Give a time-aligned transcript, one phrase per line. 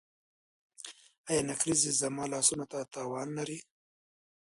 [1.29, 3.57] ایا نکریزې زما لاسونو ته تاوان لري؟